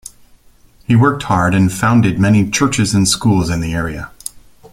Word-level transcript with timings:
He 0.83 0.95
worked 0.95 1.21
hard 1.21 1.53
and 1.53 1.71
founded 1.71 2.17
many 2.17 2.49
churches 2.49 2.95
and 2.95 3.07
schools 3.07 3.51
in 3.51 3.59
the 3.61 3.75
area. 3.75 4.09